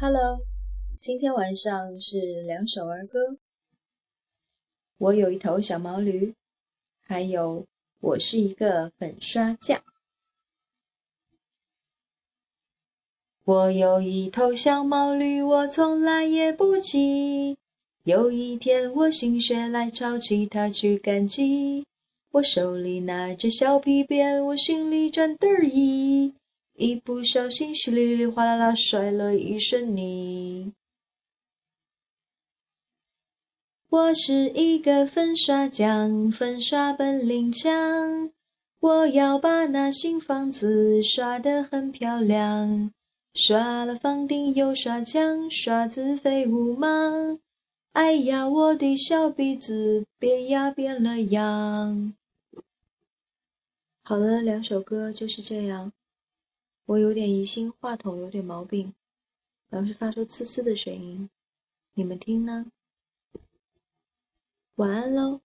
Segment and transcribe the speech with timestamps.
[0.00, 0.46] Hello，
[1.00, 3.36] 今天晚上是两首儿歌。
[4.96, 6.36] 我有一头小毛驴，
[7.00, 7.66] 还有
[7.98, 9.82] 我是一个粉刷匠。
[13.42, 17.58] 我有一头小毛驴，我从来也不骑。
[18.04, 21.84] 有一天我心血来潮，骑它去赶集。
[22.30, 26.34] 我手里拿着小皮鞭，我心里转得意，
[26.80, 30.72] 一不小心稀里里哗啦啦摔了一身泥。
[33.88, 38.30] 我是一个粉刷匠，粉刷本领强，
[38.78, 42.92] 我要把那新房子刷得很漂亮。
[43.34, 47.40] 刷了房顶又刷墙，刷子飞舞忙。
[47.90, 52.14] 哎呀，我的小鼻子变呀变了样。
[54.04, 55.92] 好了，两首歌就是这样。
[56.88, 58.94] 我有点疑心话筒有点毛病，
[59.68, 61.28] 老是发出呲呲的声音，
[61.92, 62.72] 你们听呢？
[64.76, 65.42] 晚安喽。